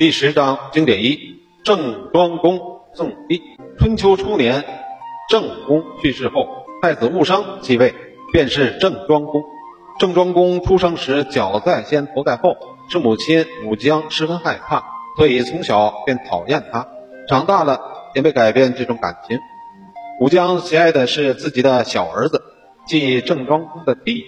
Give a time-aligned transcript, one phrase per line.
[0.00, 2.58] 第十章经典一：郑庄公
[2.94, 3.42] 宋立。
[3.78, 4.64] 春秋初年，
[5.28, 7.94] 郑武公去世后，太子戊生继位，
[8.32, 9.42] 便是郑庄公。
[9.98, 12.56] 郑庄公出生时脚在先，头在后，
[12.88, 14.82] 是母亲武姜十分害怕，
[15.18, 16.88] 所以从小便讨厌他。
[17.28, 17.78] 长大了
[18.14, 19.38] 也没改变这种感情。
[20.18, 22.40] 武姜喜爱的是自己的小儿子，
[22.86, 24.24] 即郑庄公的弟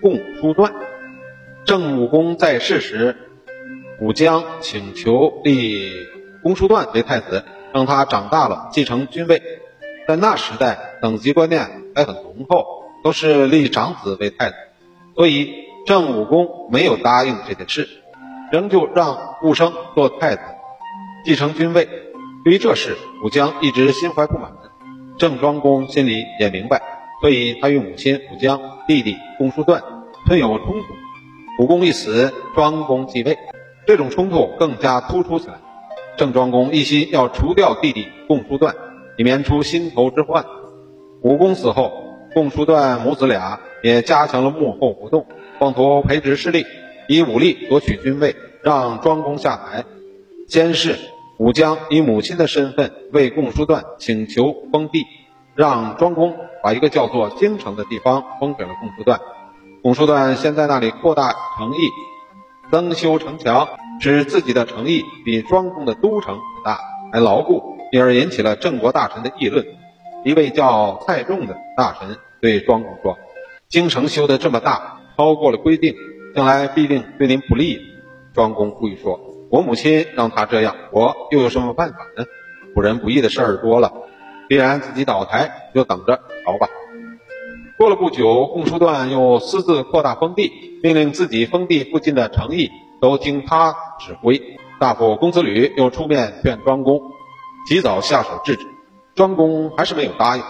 [0.00, 0.72] 共叔段。
[1.66, 3.16] 郑武公在世时。
[4.02, 5.92] 武姜请求立
[6.42, 9.40] 公叔段为太子，让他长大了继承君位。
[10.08, 12.66] 在那时代，等级观念还很浓厚，
[13.04, 14.56] 都是立长子为太子，
[15.14, 15.52] 所以
[15.86, 17.88] 郑武公没有答应这件事，
[18.50, 20.42] 仍旧让顾生做太子，
[21.24, 21.88] 继承君位。
[22.44, 24.50] 对于这事，武姜一直心怀不满。
[25.16, 26.82] 郑庄公心里也明白，
[27.20, 29.80] 所以他与母亲武姜、弟弟公叔段
[30.26, 31.62] 存有冲突。
[31.62, 33.38] 武公一死，庄公继位。
[33.86, 35.54] 这种冲突更加突出起来。
[36.16, 38.74] 郑庄公一心要除掉弟弟共叔段，
[39.16, 40.44] 以免出心头之患。
[41.22, 41.92] 武公死后，
[42.34, 45.26] 共叔段母子俩也加强了幕后活动，
[45.58, 46.66] 妄图培植势力，
[47.08, 49.84] 以武力夺取君位，让庄公下台。
[50.48, 50.98] 先是
[51.38, 55.04] 武姜以母亲的身份为共叔段请求封地，
[55.54, 59.18] 让庄公把一个叫做京城的地方封给了共叔段。
[59.82, 61.88] 共叔段先在那里扩大城邑。
[62.72, 63.68] 增修城墙，
[64.00, 66.80] 使自己的城邑比庄公的都城大
[67.12, 69.66] 还牢固，因而引起了郑国大臣的议论。
[70.24, 73.18] 一位叫蔡仲的大臣对庄公说
[73.68, 75.94] ：“京城修得这么大，超过了规定，
[76.34, 77.78] 将来必定对您不利。”
[78.32, 79.20] 庄公故意说
[79.52, 82.24] ：“我母亲让他这样，我又有什么办法呢？
[82.74, 83.92] 不仁不义的事儿多了，
[84.48, 86.68] 必然自己倒台，就等着瞧吧。”
[87.82, 90.52] 过了不久，共叔段又私自扩大封地，
[90.84, 94.40] 命令自己封地附近的城邑都听他指挥。
[94.78, 97.00] 大夫公子吕又出面劝庄公
[97.66, 98.64] 及早下手制止，
[99.16, 100.44] 庄公还是没有答应。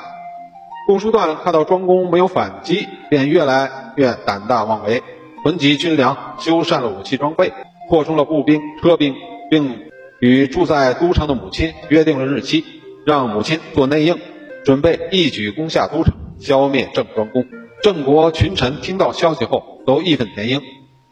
[0.86, 5.02] 共叔段看到庄公没有反击，便越来越胆大妄为，
[5.42, 7.50] 囤积军粮，修缮了武器装备，
[7.88, 9.14] 扩充了步兵、车兵，
[9.48, 9.78] 并
[10.20, 12.62] 与住在都城的母亲约定了日期，
[13.06, 14.18] 让母亲做内应，
[14.66, 16.12] 准备一举攻下都城。
[16.38, 17.44] 消灭郑庄公，
[17.82, 20.60] 郑国群臣听到消息后都义愤填膺。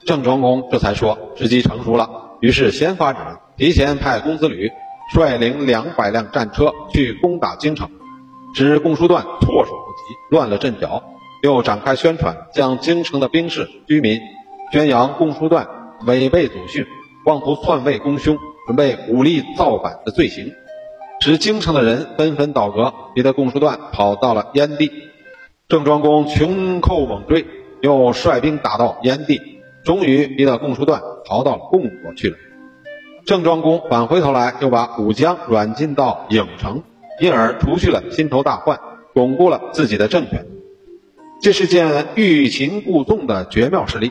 [0.07, 2.09] 郑庄公这才说时机成熟了，
[2.41, 4.71] 于是先发制人，提前派公子吕
[5.13, 7.91] 率领两百辆战车去攻打京城，
[8.55, 11.03] 使公叔段措手不及，乱了阵脚。
[11.43, 14.21] 又展开宣传，将京城的兵士、居民
[14.73, 15.67] 宣扬公叔段
[16.07, 16.87] 违背祖训，
[17.25, 20.53] 妄图篡位攻兄，准备武力造反的罪行，
[21.21, 24.91] 使京城的人纷纷倒戈，逼得公叔段跑到了燕地。
[25.71, 27.47] 郑庄公穷寇猛追，
[27.81, 29.41] 又率兵打到燕地，
[29.85, 32.37] 终于逼得共叔段逃到了共国去了。
[33.25, 36.83] 郑庄公返回头来，又把武姜软禁到郢城，
[37.21, 38.81] 因而除去了心头大患，
[39.15, 40.45] 巩固了自己的政权。
[41.41, 44.11] 这是件欲擒故纵的绝妙事例。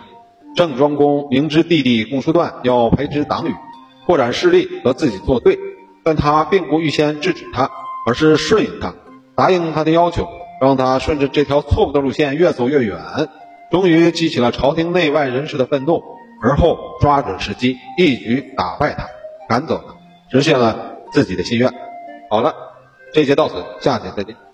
[0.55, 3.53] 郑庄公明知弟弟共叔段要培植党羽，
[4.05, 5.59] 扩展势力和自己作对，
[6.05, 7.69] 但他并不预先制止他，
[8.05, 8.93] 而是顺应他，
[9.35, 10.25] 答应他的要求。
[10.59, 12.97] 让他顺着这条错误的路线越走越远，
[13.71, 16.03] 终于激起了朝廷内外人士的愤怒，
[16.41, 19.07] 而后抓准时机，一举打败他，
[19.47, 19.95] 赶走他，
[20.31, 21.71] 实现了自己的心愿。
[22.29, 22.53] 好了，
[23.13, 24.48] 这节到此，下节再见。